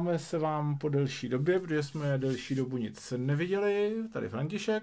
[0.00, 3.94] Ozýváme se vám po delší době, protože jsme delší dobu nic neviděli.
[4.12, 4.82] Tady František.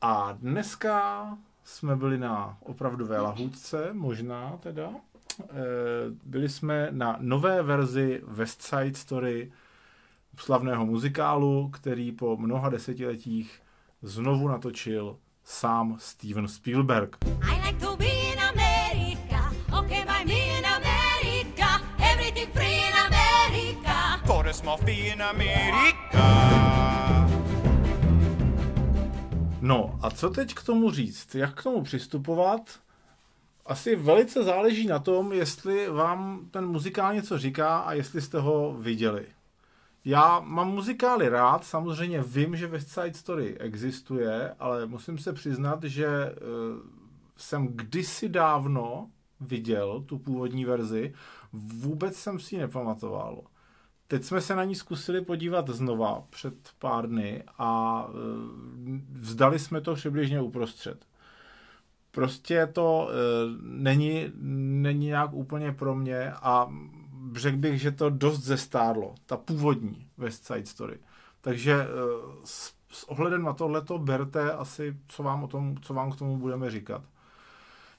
[0.00, 1.26] A dneska
[1.64, 4.90] jsme byli na opravdové lahůdce, možná teda.
[5.40, 5.46] Eh,
[6.24, 9.52] byli jsme na nové verzi West Side Story,
[10.36, 13.60] slavného muzikálu, který po mnoha desetiletích
[14.02, 17.16] znovu natočil sám Steven Spielberg.
[17.24, 18.01] I like to
[24.62, 26.22] Fee in America.
[29.60, 31.34] No a co teď k tomu říct?
[31.34, 32.60] Jak k tomu přistupovat?
[33.66, 38.76] Asi velice záleží na tom, jestli vám ten muzikál něco říká a jestli jste ho
[38.78, 39.26] viděli.
[40.04, 45.84] Já mám muzikály rád, samozřejmě vím, že West Side Story existuje, ale musím se přiznat,
[45.84, 46.32] že uh,
[47.36, 51.14] jsem kdysi dávno viděl tu původní verzi,
[51.52, 53.42] vůbec jsem si ji nepamatoval.
[54.12, 58.14] Teď jsme se na ní zkusili podívat znova před pár dny a uh,
[59.12, 61.06] vzdali jsme to přibližně uprostřed.
[62.10, 63.12] Prostě to uh,
[63.62, 66.72] není, není nějak úplně pro mě a
[67.36, 70.98] řekl bych, že to dost zestárlo, ta původní West Side Story.
[71.40, 71.86] Takže eh,
[72.44, 76.36] s, s ohledem na tohleto berte asi, co vám, o tom, co vám k tomu
[76.36, 77.02] budeme říkat.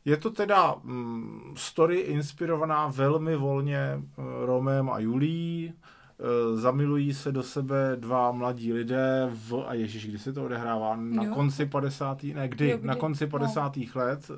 [0.06, 4.02] Je to teda mm, story inspirovaná velmi volně
[4.46, 5.74] Romem a Julí.
[6.20, 10.96] Uh, zamilují se do sebe dva mladí lidé v, a ježiš, kdy se to odehrává?
[10.96, 11.34] Na jo.
[11.34, 12.24] konci 50.
[12.24, 12.70] ne, kdy?
[12.70, 12.88] Jo, kdy?
[12.88, 13.78] Na konci 50.
[13.78, 13.84] No.
[13.96, 14.32] let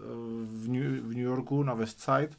[0.45, 2.35] v New, v New Yorku na West Side.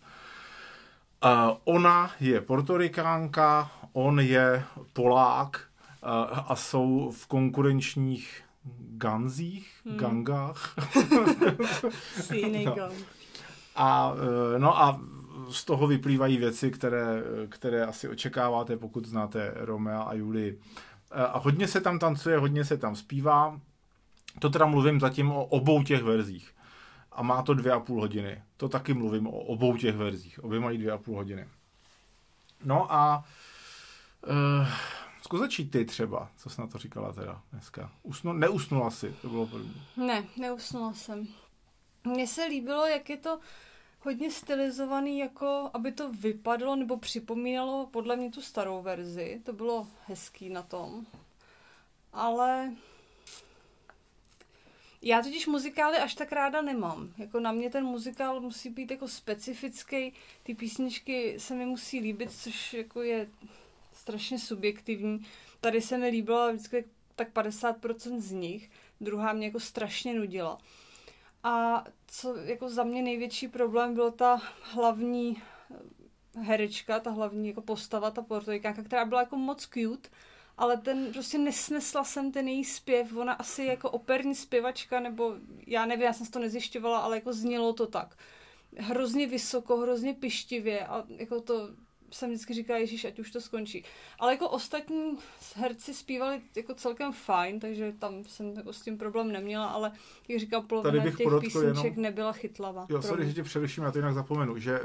[1.24, 5.60] Uh, ona je portorikánka, on je Polák
[6.02, 8.42] uh, a jsou v konkurenčních
[8.96, 9.96] ganzích, hmm.
[9.96, 10.74] gangách.
[12.64, 12.76] no.
[13.76, 15.00] A, uh, no a
[15.50, 20.60] z toho vyplývají věci, které, které asi očekáváte, pokud znáte Romea a Julii.
[21.10, 23.60] A hodně se tam tancuje, hodně se tam zpívá.
[24.38, 26.56] To teda mluvím zatím o obou těch verzích
[27.12, 28.42] a má to dvě a půl hodiny.
[28.56, 30.44] To taky mluvím o obou těch verzích.
[30.44, 31.48] Obě mají dvě a půl hodiny.
[32.64, 33.24] No a
[34.26, 34.68] uh,
[35.22, 37.90] zkus začít ty třeba, co jsi na to říkala teda dneska.
[38.02, 39.82] Usnu, neusnula si, to bylo první.
[39.96, 41.28] Ne, neusnula jsem.
[42.04, 43.38] Mně se líbilo, jak je to
[44.06, 49.41] hodně stylizovaný, jako aby to vypadalo nebo připomínalo podle mě tu starou verzi.
[49.44, 51.06] To bylo hezký na tom.
[52.12, 52.72] Ale
[55.03, 57.09] já totiž muzikály až tak ráda nemám.
[57.19, 60.12] Jako na mě ten muzikál musí být jako specifický,
[60.43, 63.28] ty písničky se mi musí líbit, což jako je
[63.93, 65.27] strašně subjektivní.
[65.61, 66.84] Tady se mi líbila vždycky
[67.17, 70.59] tak 50% z nich, druhá mě jako strašně nudila.
[71.46, 75.42] A co jako za mě největší problém byl ta hlavní
[76.42, 80.08] herečka, ta hlavní jako postava, ta portorikáka, která byla jako moc cute,
[80.56, 85.34] ale ten prostě nesnesla jsem ten její zpěv, ona asi jako operní zpěvačka, nebo
[85.66, 88.16] já nevím, já jsem to nezjišťovala, ale jako znělo to tak.
[88.76, 91.68] Hrozně vysoko, hrozně pištivě a jako to
[92.11, 93.84] jsem vždycky říkala, Ježíš, ať už to skončí.
[94.19, 95.19] Ale jako ostatní
[95.55, 99.93] herci zpívali jako celkem fajn, takže tam jsem jako s tím problém neměla, ale
[100.28, 102.03] jak říkám, polovina těch písniček jenom...
[102.03, 102.87] nebyla chytlavá.
[102.89, 104.81] Jo, sorry, že tě přeruším, já to jinak zapomenu, že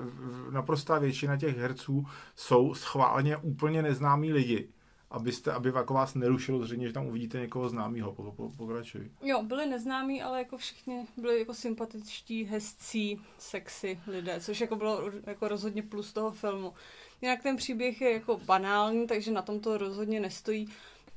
[0.51, 2.05] naprostá většina těch herců
[2.35, 4.69] jsou schválně úplně neznámí lidi
[5.11, 8.13] abyste, aby jako vás nerušilo zřejmě, že tam uvidíte někoho známého.
[8.13, 9.11] Po, po, pokračuj.
[9.21, 15.11] Jo, byli neznámí, ale jako všichni byli jako sympatičtí, hezcí, sexy lidé, což jako bylo
[15.27, 16.73] jako rozhodně plus toho filmu.
[17.21, 20.67] Jinak ten příběh je jako banální, takže na tom to rozhodně nestojí.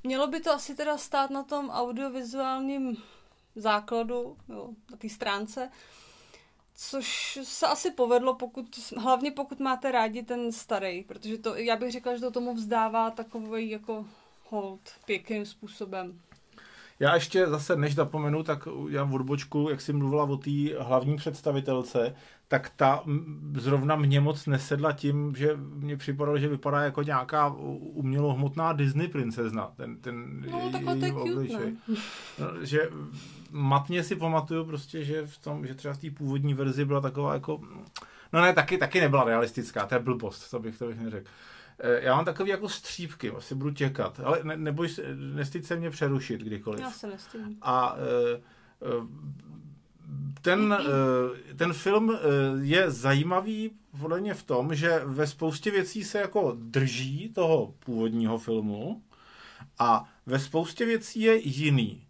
[0.04, 2.96] Mělo by to asi teda stát na tom audiovizuálním
[3.56, 5.70] základu, jo, na té stránce,
[6.76, 8.66] Což se asi povedlo, pokud,
[8.96, 13.10] hlavně pokud máte rádi ten starý, protože to, já bych řekla, že to tomu vzdává
[13.10, 14.06] takový jako
[14.48, 16.20] hold pěkným způsobem.
[17.00, 21.16] Já ještě zase, než zapomenu, tak já v odbočku, jak jsi mluvila o té hlavní
[21.16, 22.16] představitelce,
[22.48, 23.02] tak ta
[23.54, 29.72] zrovna mě moc nesedla tím, že mě připadalo, že vypadá jako nějaká umělohmotná Disney princezna.
[29.76, 31.72] Ten, ten no, tak to je cute,
[32.38, 32.90] no, že
[33.50, 37.34] matně si pamatuju prostě, že v tom, že třeba v té původní verzi byla taková
[37.34, 37.60] jako,
[38.32, 41.30] no ne, taky, taky nebyla realistická, to je blbost, to bych, to bych neřekl.
[41.78, 44.88] Eh, já mám takový jako střípky, asi budu čekat, ale ne, neboj,
[45.34, 46.80] nestýd se mě přerušit kdykoliv.
[46.80, 47.58] Já se nestydím.
[47.62, 48.40] A e,
[50.44, 50.78] ten,
[51.56, 52.18] ten film
[52.62, 53.70] je zajímavý
[54.00, 59.02] podle mě v tom, že ve spoustě věcí se jako drží toho původního filmu
[59.78, 62.06] a ve spoustě věcí je jiný.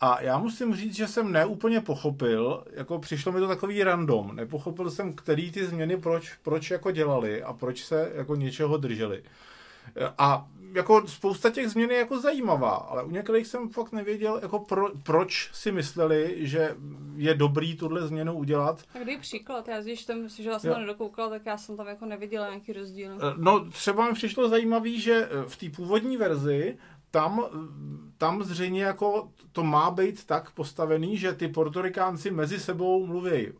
[0.00, 4.90] A já musím říct, že jsem neúplně pochopil, jako přišlo mi to takový random, nepochopil
[4.90, 9.22] jsem, který ty změny proč, proč jako dělali a proč se jako něčeho drželi.
[10.18, 14.58] A jako spousta těch změn je jako zajímavá, ale u některých jsem fakt nevěděl, jako
[14.58, 16.76] pro, proč si mysleli, že
[17.16, 18.82] je dobrý tuhle změnu udělat.
[18.92, 21.86] Tak dej příklad, já když jsem si, že jsem to nedokoukal, tak já jsem tam
[21.86, 23.10] jako neviděla nějaký rozdíl.
[23.36, 26.78] No třeba mi přišlo zajímavý, že v té původní verzi
[27.10, 27.44] tam,
[28.18, 33.52] tam zřejmě jako to má být tak postavený, že ty portorikánci mezi sebou mluví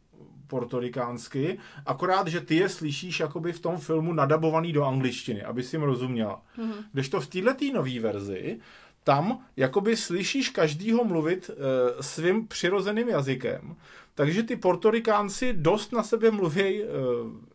[0.52, 5.76] portorikánsky, akorát, že ty je slyšíš jakoby v tom filmu nadabovaný do angličtiny, aby si
[5.76, 6.42] jim rozuměla.
[6.58, 6.92] Mm-hmm.
[6.92, 8.60] Když to v této nové verzi,
[9.04, 11.54] tam jakoby slyšíš každýho mluvit e,
[12.02, 13.76] svým přirozeným jazykem,
[14.14, 16.86] takže ty portorikánci dost na sebe mluví, e,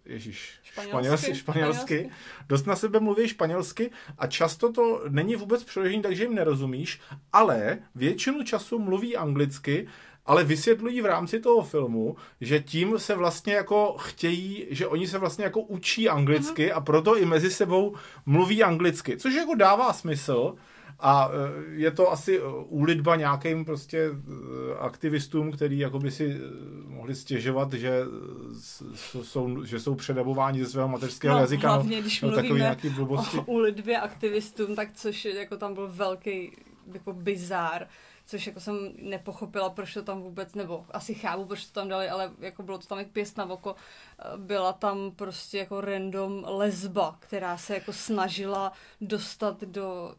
[0.05, 2.09] ježiš, španělsky, španělsky, španělsky,
[2.49, 6.99] dost na sebe mluví španělsky a často to není vůbec přeložený, takže jim nerozumíš,
[7.33, 9.87] ale většinu času mluví anglicky,
[10.27, 15.17] ale vysvětlují v rámci toho filmu, že tím se vlastně jako chtějí, že oni se
[15.17, 16.75] vlastně jako učí anglicky uh-huh.
[16.75, 17.95] a proto i mezi sebou
[18.25, 20.55] mluví anglicky, což jako dává smysl,
[20.99, 26.39] a e, je to asi úlitba nějakým prostě e, aktivistům, který jakoby si e,
[26.87, 28.01] mohli stěžovat, že
[29.21, 31.67] jsou, že jsou předavováni ze svého mateřského no, jazyka.
[31.67, 33.37] Hlavně, no, když no, mluvíme nějaký blbosti.
[33.37, 36.51] o úlitbě aktivistům, tak což jako tam byl velký
[36.93, 37.87] jako bizár
[38.27, 42.09] což jako jsem nepochopila, proč to tam vůbec, nebo asi chápu, proč to tam dali,
[42.09, 43.75] ale jako bylo to tam jak pěst na oko.
[44.37, 48.71] Byla tam prostě jako random lesba, která se jako snažila
[49.01, 50.15] dostat do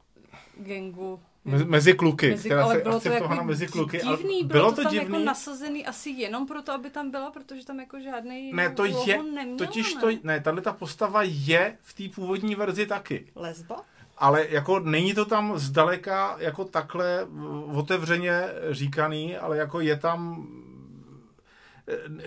[0.63, 3.99] gengu Mezi, mezi kluky, mezi, která ale se bylo to jako mezi kluky.
[3.99, 5.19] Divný, bylo, bylo to, to tam jako divný.
[5.19, 9.23] jako nasazený asi jenom proto, aby tam byla, protože tam jako žádný Ne, to je,
[9.23, 13.27] neměla, totiž to, ne, tahle ta postava je v té původní verzi taky.
[13.35, 13.85] Lesba?
[14.19, 17.27] Ale jako není to tam zdaleka jako takhle
[17.75, 20.47] otevřeně říkaný, ale jako je tam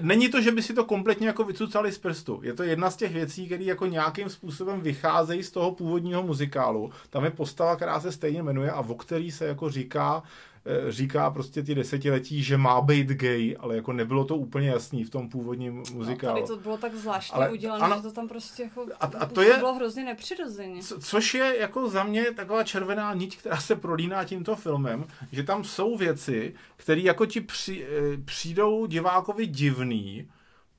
[0.02, 2.40] Není to, že by si to kompletně jako vycucali z prstu.
[2.44, 6.92] Je to jedna z těch věcí, které jako nějakým způsobem vycházejí z toho původního muzikálu.
[7.10, 10.51] Tam je postava, která se stejně jmenuje a o který se jako říká, Eh,
[10.90, 15.10] říká prostě ty desetiletí, že má být gay, ale jako nebylo to úplně jasný v
[15.10, 16.42] tom původním muzikálu.
[16.42, 19.06] No, tady to bylo tak zvláštně ale, udělané, ano, že to tam prostě jako a,
[19.06, 20.82] a to je, bylo hrozně nepřirozeně.
[20.82, 25.44] Co, což je jako za mě taková červená niť, která se prolíná tímto filmem, že
[25.44, 30.28] tam jsou věci, které jako ti při, eh, přijdou divákovi divný,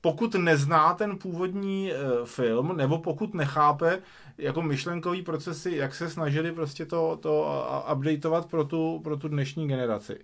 [0.03, 1.95] pokud nezná ten původní e,
[2.25, 4.01] film, nebo pokud nechápe
[4.37, 7.63] jako myšlenkový procesy, jak se snažili prostě to, to
[7.93, 10.19] updateovat pro tu, pro tu dnešní generaci.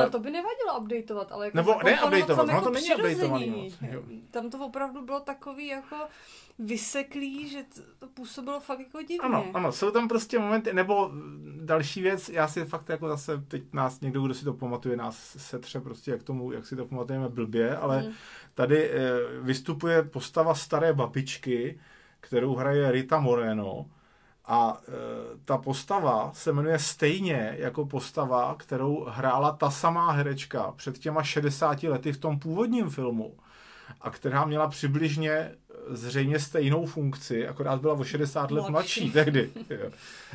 [0.00, 3.74] Ale to by nevadilo updateovat, ale jako Nebo ne updateovat, no jako to není updateovaný
[4.30, 5.96] Tam to opravdu bylo takový jako
[6.58, 7.64] vyseklý, že
[7.98, 9.18] to působilo fakt jako divně.
[9.18, 11.10] Ano, ano, jsou tam prostě momenty, nebo
[11.60, 15.36] další věc, já si fakt jako zase, teď nás někdo, kdo si to pamatuje, nás
[15.38, 18.12] setře prostě jak tomu, jak si to pamatujeme blbě, ale hmm.
[18.54, 19.00] tady e,
[19.40, 21.80] vystupuje postava staré babičky,
[22.20, 23.86] kterou hraje Rita Moreno
[24.46, 24.92] a e,
[25.44, 31.82] ta postava se jmenuje stejně jako postava, kterou hrála ta samá herečka před těma 60
[31.82, 33.34] lety v tom původním filmu
[34.00, 35.54] a která měla přibližně
[35.88, 39.50] zřejmě stejnou funkci, akorát byla o 60 let mladší tehdy.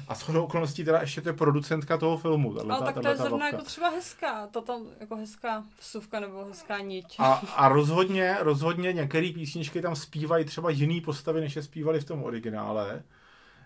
[0.08, 2.54] A s chodou okolností teda ještě to je producentka toho filmu.
[2.54, 6.46] Tato, Ale tak to je zrovna jako třeba hezká, to tam jako hezká vsuvka nebo
[6.46, 7.16] hezká niť.
[7.20, 12.06] A, a rozhodně, rozhodně některé písničky tam zpívají třeba jiný postavy, než je zpívali v
[12.06, 13.04] tom originále.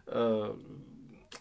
[0.07, 0.73] Uh,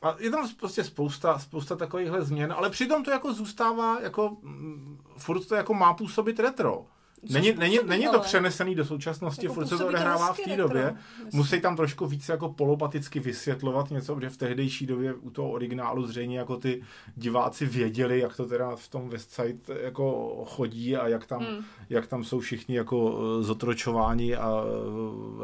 [0.02, 4.98] a je tam prostě spousta, spousta takovýchhle změn, ale přitom to jako zůstává, jako mm,
[5.16, 6.86] furt to jako má působit retro.
[7.30, 10.94] Není, není, není to přenesený do současnosti, jako furt se to odehrává v té době.
[11.32, 16.06] Musí tam trošku více jako polopaticky vysvětlovat něco, protože v tehdejší době u toho originálu
[16.06, 16.82] zřejmě jako ty
[17.16, 21.64] diváci věděli, jak to teda v tom Westside jako chodí a jak tam, hmm.
[21.90, 24.64] jak tam jsou všichni jako eh, zotročováni a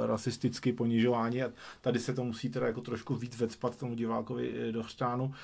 [0.03, 4.55] eh, rasisticky ponižováni a tady se to musí teda jako trošku víc vecpat tomu divákovi
[4.69, 5.35] eh, do chřtánu.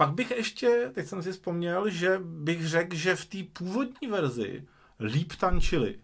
[0.00, 4.64] Pak bych ještě, teď jsem si vzpomněl, že bych řekl, že v té původní verzi
[5.00, 5.98] líp tančili.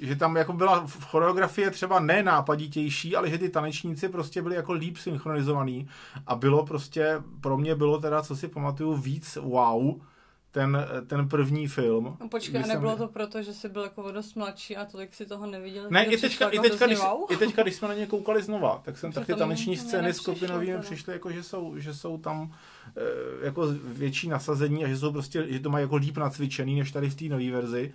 [0.00, 4.72] Že tam jako byla choreografie třeba ne nápaditější, ale že ty tanečníci prostě byli jako
[4.72, 5.88] líp synchronizovaný
[6.26, 10.00] a bylo prostě, pro mě bylo teda, co si pamatuju, víc wow,
[10.54, 12.16] ten, ten první film.
[12.20, 12.98] No počkej, a nebylo jsem...
[12.98, 15.86] to proto, že jsi byl jako dost mladší a tolik si toho neviděl?
[15.90, 16.98] Ne, i teďka, i, teďka, když,
[17.30, 20.78] i teďka, když jsme na ně koukali znova, tak jsem tak ty taneční scény skupinovými
[20.78, 22.54] přišly, jako, že, jsou, že jsou tam
[22.96, 26.92] e, jako větší nasazení a že jsou prostě, že to mají jako líp nacvičený, než
[26.92, 27.94] tady v té nové verzi.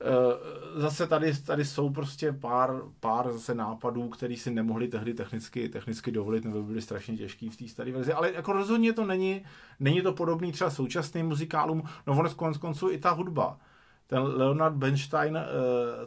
[0.00, 5.68] Eh, zase tady, tady jsou prostě pár, pár zase nápadů, který si nemohli tehdy technicky,
[5.68, 9.42] technicky dovolit, nebo byly strašně těžký v té staré verzi, ale jako rozhodně to není,
[9.80, 13.58] není to podobný třeba současným muzikálům, no ono konec konců i ta hudba.
[14.06, 15.42] Ten Leonard Bernstein, eh,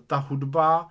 [0.08, 0.88] ta hudba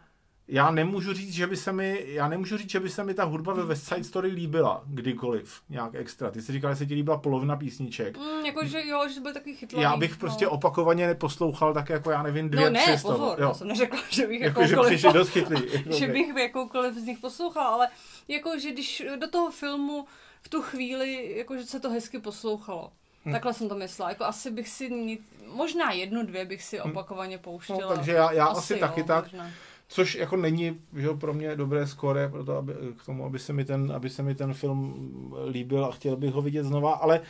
[0.49, 3.25] já nemůžu říct, že by se mi, já nemůžu říct, že by se mi ta
[3.25, 6.31] hudba ve West Side Story líbila kdykoliv, nějak extra.
[6.31, 8.19] Ty jsi říkal, že se ti líbila polovina písniček.
[8.19, 9.83] Mm, jako, že jo, že byl takový chytlavý.
[9.83, 10.51] Já bych prostě no.
[10.51, 13.49] opakovaně neposlouchal tak jako, já nevím, dvě, No ne, tři pozor, jo.
[13.49, 15.63] já jsem neřekla, že bych Jako, že přišli dost chytlý.
[15.99, 17.89] že bych jakoukoliv z nich poslouchala, ale
[18.29, 20.07] jako, že když do toho filmu
[20.43, 22.93] v tu chvíli, jako, že se to hezky poslouchalo.
[23.25, 23.33] Hmm.
[23.33, 24.11] Takhle jsem to myslela.
[24.11, 27.81] Jako asi bych si, nic, možná jednu, dvě bych si opakovaně pouštěla.
[27.81, 29.25] No, takže já, já asi, asi jo, taky tak.
[29.25, 29.51] Možná.
[29.89, 33.53] Což jako není že pro mě dobré skóre pro to, aby, k tomu, aby se,
[33.53, 37.17] mi ten, aby se mi ten film líbil a chtěl bych ho vidět znova, ale
[37.17, 37.23] e,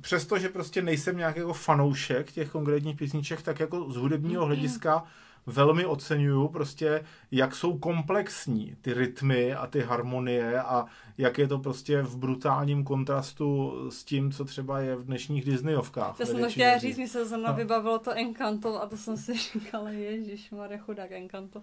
[0.00, 5.04] přesto, že prostě nejsem nějaký jako fanoušek těch konkrétních písniček, tak jako z hudebního hlediska
[5.46, 10.86] velmi oceňuju prostě, jak jsou komplexní ty rytmy a ty harmonie a
[11.18, 16.16] jak je to prostě v brutálním kontrastu s tím, co třeba je v dnešních Disneyovkách.
[16.16, 19.34] To jsem to chtěla říct, mi se zrovna vybavilo to Encanto a to jsem si
[19.52, 21.62] říkala, ježiš, Mare chudák Encanto.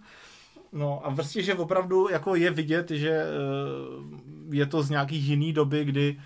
[0.71, 3.25] No a vlastně, že opravdu jako je vidět, že eh,
[4.51, 6.19] je to z nějakých jiný doby, kdy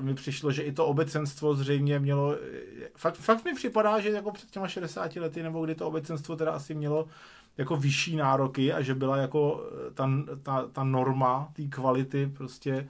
[0.00, 2.36] mi přišlo, že i to obecenstvo zřejmě mělo,
[2.96, 6.52] fakt, fakt mi připadá, že jako před těma 60 lety, nebo kdy to obecenstvo teda
[6.52, 7.08] asi mělo
[7.58, 10.10] jako vyšší nároky a že byla jako eh, ta,
[10.42, 12.86] ta, ta norma té kvality prostě Eh,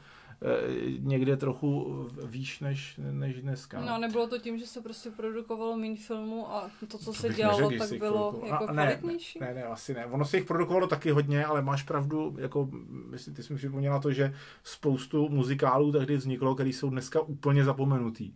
[0.98, 3.80] někde trochu výš než, než dneska.
[3.80, 7.28] No nebylo to tím, že se prostě produkovalo méně filmů a to, co to se
[7.28, 9.38] dělalo, neřekl, tak bylo jako a, ne, kvalitnější?
[9.40, 10.06] Ne, ne, asi ne.
[10.06, 12.68] Ono se jich produkovalo taky hodně, ale máš pravdu, jako
[13.10, 17.64] myslím, ty jsi mi připomněla to, že spoustu muzikálů tehdy vzniklo, které jsou dneska úplně
[17.64, 18.34] zapomenutý.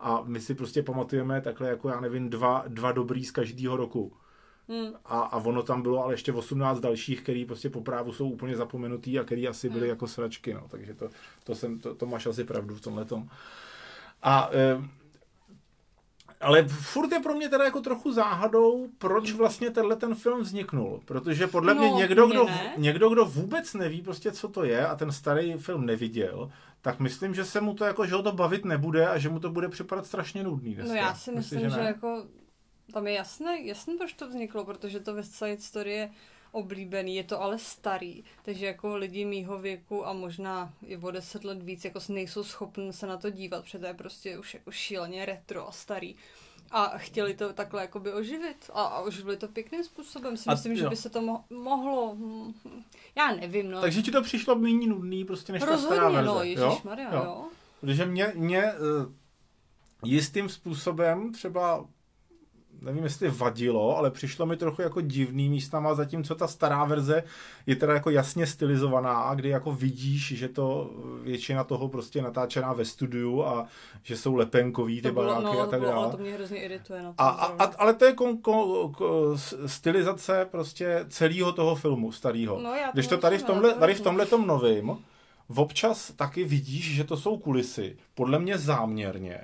[0.00, 4.12] A my si prostě pamatujeme takhle jako, já nevím, dva, dva dobrý z každého roku.
[4.70, 4.92] Hmm.
[5.04, 8.56] A, a ono tam bylo ale ještě 18 dalších, který prostě po právu jsou úplně
[8.56, 9.90] zapomenutý a který asi byly hmm.
[9.90, 10.66] jako sračky, no.
[10.70, 11.08] Takže to,
[11.44, 13.28] to, jsem, to, to máš asi pravdu v tomhle tom.
[14.22, 14.88] A e,
[16.40, 21.00] ale furt je pro mě teda jako trochu záhadou, proč vlastně tenhle ten film vzniknul.
[21.04, 22.46] Protože podle no, mě někdo, mě kdo,
[22.76, 26.50] někdo, kdo vůbec neví prostě, co to je a ten starý film neviděl,
[26.82, 29.40] tak myslím, že se mu to jako, že ho to bavit nebude a že mu
[29.40, 30.74] to bude připadat strašně nudný.
[30.74, 30.94] Dneska.
[30.94, 32.24] No já si myslím, myslím že, že jako
[32.90, 36.10] tam je jasné, jasné, proč to vzniklo, protože to West Side Story je
[36.52, 41.44] oblíbený, je to ale starý, takže jako lidi mýho věku a možná i o deset
[41.44, 44.70] let víc jako nejsou schopni se na to dívat, protože to je prostě už jako
[44.70, 46.16] šíleně retro a starý.
[46.70, 50.36] A chtěli to takhle jakoby oživit a, a oživili to pěkným způsobem.
[50.36, 50.78] Si a, myslím, jo.
[50.78, 52.16] že by se to mo- mohlo,
[53.16, 53.80] já nevím, no.
[53.80, 56.80] Takže ti to přišlo méně nudný prostě než Rozhodně, ta stará no, verze, no, jo?
[56.98, 57.24] jo.
[57.24, 57.48] jo.
[57.80, 59.12] Protože mě, mě uh,
[60.04, 61.86] jistým způsobem třeba
[62.82, 67.22] nevím, jestli vadilo, ale přišlo mi trochu jako divný místama, zatímco ta stará verze
[67.66, 70.90] je teda jako jasně stylizovaná, kdy jako vidíš, že to
[71.22, 73.66] většina toho prostě natáčená ve studiu a
[74.02, 75.94] že jsou lepenkový ty to bylo, baráky no, a tak dále.
[75.94, 77.02] Ale to mě hrozně irituje.
[77.02, 82.12] Na a, a, a, ale to je kon, kon, kon, stylizace prostě celého toho filmu
[82.12, 82.60] starého.
[82.62, 84.96] No, Když to tady v tomhle, tady v tomhle tom novým,
[85.56, 89.40] občas taky vidíš, že to jsou kulisy, podle mě záměrně,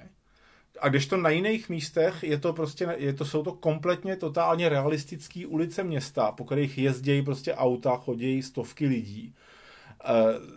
[0.80, 4.68] a když to na jiných místech je to prostě, je to, jsou to kompletně totálně
[4.68, 9.35] realistické ulice města, po kterých jezdí prostě auta, chodí stovky lidí.
[10.04, 10.56] E,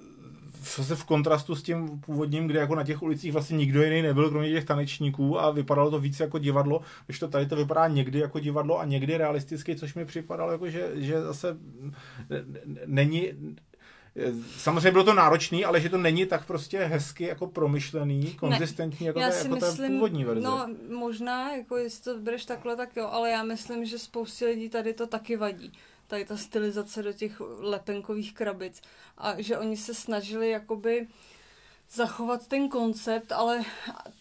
[0.96, 4.50] v kontrastu s tím původním, kde jako na těch ulicích vlastně nikdo jiný nebyl, kromě
[4.50, 8.40] těch tanečníků a vypadalo to víc jako divadlo, když to tady to vypadá někdy jako
[8.40, 11.58] divadlo a někdy realisticky, což mi připadalo jako, že, že zase
[12.86, 13.32] není,
[14.58, 19.20] Samozřejmě bylo to náročný, ale že to není tak prostě hezky jako promyšlený, konzistentní jako,
[19.20, 20.42] ta, jako myslím, ta původní verze.
[20.42, 24.70] No možná, jako jestli to bereš takhle, tak jo, ale já myslím, že spoustě lidí
[24.70, 25.74] tady to taky vadí.
[26.08, 28.82] Tady ta stylizace do těch lepenkových krabic.
[29.18, 31.08] A že oni se snažili jakoby
[31.92, 33.62] zachovat ten koncept, ale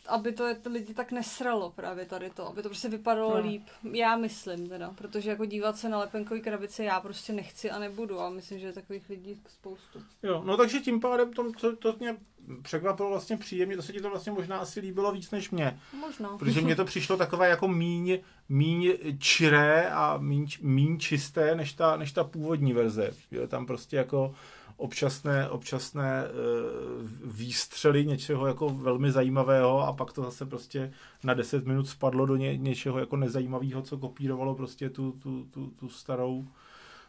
[0.08, 3.42] aby to lidi tak nesralo právě tady to, aby to prostě vypadalo no.
[3.42, 3.62] líp.
[3.92, 8.20] Já myslím teda, protože jako dívat se na lepenkový krabice já prostě nechci a nebudu
[8.20, 10.02] a myslím, že je takových lidí spoustu.
[10.22, 12.16] Jo, no takže tím pádem to, to, to mě
[12.62, 15.80] překvapilo vlastně příjemně, to se ti to vlastně možná asi líbilo víc než mě.
[16.00, 16.38] Možná.
[16.38, 21.96] Protože mě to přišlo takové jako míň, míň čiré a míň, míň čisté než ta,
[21.96, 23.10] než ta původní verze.
[23.30, 24.34] Je tam prostě jako
[24.78, 30.92] občasné, občasné uh, výstřely něčeho jako velmi zajímavého a pak to zase prostě
[31.24, 35.66] na 10 minut spadlo do ně, něčeho jako nezajímavého, co kopírovalo prostě tu, tu, tu,
[35.66, 36.44] tu starou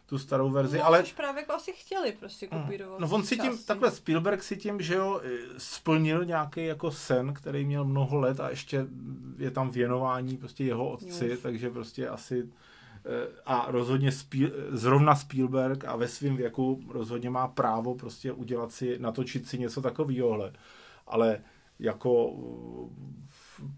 [0.06, 1.04] tu starou verzi, no, ale...
[1.16, 2.62] právě jako asi chtěli prostě mm.
[2.62, 3.00] kopírovat.
[3.00, 5.20] No on si tím, takhle Spielberg si tím, že jo,
[5.58, 8.86] splnil nějaký jako sen, který měl mnoho let a ještě
[9.38, 11.42] je tam věnování prostě jeho otci, Uf.
[11.42, 12.48] takže prostě asi
[13.46, 18.98] a rozhodně Spiel, zrovna Spielberg a ve svém věku rozhodně má právo prostě udělat si,
[18.98, 20.50] natočit si něco takového.
[21.06, 21.40] Ale
[21.78, 22.36] jako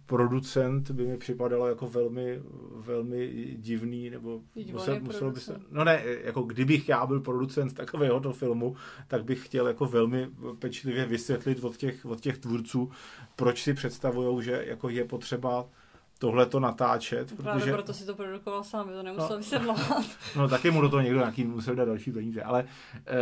[0.07, 2.43] producent by mi připadalo jako velmi,
[2.77, 4.41] velmi divný, nebo
[4.73, 8.77] musel, musel by se, no ne, jako kdybych já byl producent takového filmu,
[9.09, 12.91] tak bych chtěl jako velmi pečlivě vysvětlit od těch, od těch tvůrců,
[13.37, 15.69] proč si představují, že jako je potřeba
[16.23, 17.37] tohle to natáčet.
[17.37, 17.73] Právě protože...
[17.73, 20.05] proto si to produkoval sám, to nemusel no, vysvětlovat.
[20.37, 22.65] No taky mu do toho někdo nějaký musel dát další peníze, ale
[22.95, 23.13] eh,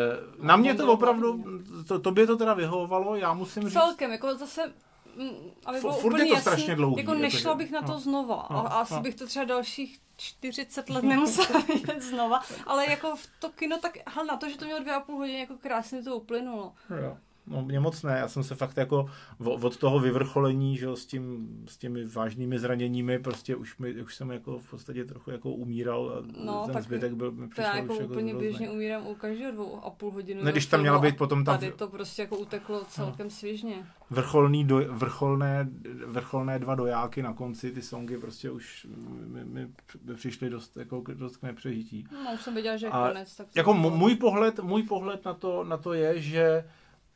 [0.40, 1.44] na mě to opravdu,
[1.88, 3.72] to, tobě to teda vyhovovalo, já musím říct...
[3.72, 4.72] Celkem, jako zase
[5.16, 6.96] Mm, aby bylo úplně je to strašně jasný, dlouhý.
[6.96, 8.46] Jako nešla bych na to no, znova.
[8.50, 9.00] No, a asi no.
[9.00, 12.42] bych to třeba dalších 40 let nemusela vidět znova.
[12.66, 15.38] Ale jako v to kino, tak na to, že to mělo dvě a půl hodiny,
[15.38, 16.72] jako krásně to uplynulo.
[17.02, 17.16] Jo.
[17.46, 19.06] No mě moc ne, já jsem se fakt jako
[19.38, 24.30] od toho vyvrcholení, že s, tím, s těmi vážnými zraněními, prostě už, mi, už jsem
[24.30, 27.82] jako v podstatě trochu jako umíral a no, ten zbytek byl mi přišel to já
[27.82, 30.42] jako už úplně jako běžně umírám u každého dvou a půl hodiny.
[30.42, 31.58] Ne, když tam měla být potom ta...
[31.58, 33.30] Tady to prostě jako uteklo celkem no.
[33.30, 33.86] svěžně.
[34.10, 35.68] Vrcholný do, vrcholné,
[36.06, 38.86] vrcholné dva dojáky na konci, ty songy prostě už
[39.26, 39.68] mi, mi
[40.14, 42.04] přišly dost, jako, dost k nepřežití.
[42.12, 43.36] No, už jsem věděla, že je konec.
[43.36, 46.64] Tak jako můj pohled, můj pohled na to, na to je, že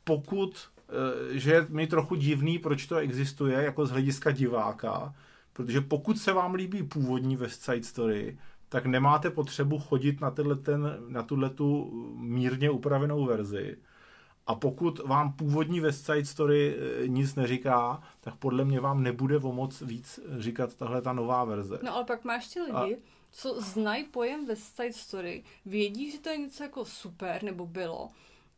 [0.05, 5.15] pokud, eh, že je mi trochu divný, proč to existuje jako z hlediska diváka,
[5.53, 8.37] protože pokud se vám líbí původní West Side Story,
[8.69, 13.77] tak nemáte potřebu chodit na, ten, na tu mírně upravenou verzi.
[14.47, 19.37] A pokud vám původní West Side Story eh, nic neříká, tak podle mě vám nebude
[19.37, 21.79] o moc víc říkat tahle ta nová verze.
[21.83, 22.99] No ale pak máš ty lidi, a...
[23.31, 28.09] co znají pojem West Side Story, vědí, že to je něco jako super, nebo bylo,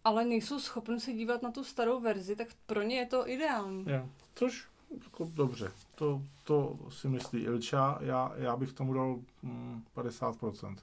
[0.03, 3.85] ale nejsou schopni se dívat na tu starou verzi, tak pro ně je to ideální.
[3.87, 4.09] Jo.
[4.35, 4.67] Což
[5.03, 10.75] jako dobře, to, to si myslí Ilča, já, já bych tomu dal mm, 50%.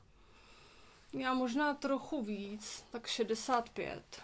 [1.12, 4.22] Já možná trochu víc, tak 65.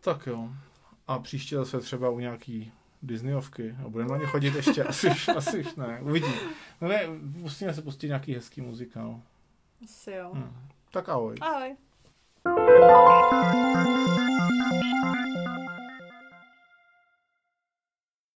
[0.00, 0.50] Tak jo.
[1.06, 5.64] A příště zase třeba u nějaký Disneyovky a budeme na ně chodit ještě, asi, asi
[5.76, 6.34] ne, uvidím.
[6.80, 9.20] No ne, musíme se pustit nějaký hezký muzikál.
[9.84, 10.30] Asi jo.
[10.34, 10.68] Hmm.
[10.90, 11.36] Tak ahoj.
[11.40, 11.76] Ahoj.
[12.86, 14.05] Música